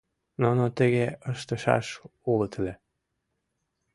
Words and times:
Нуно 0.41 0.63
тыге 0.77 1.05
ыштышаш 1.31 1.87
улыт 2.31 2.53
ыле. 2.59 2.73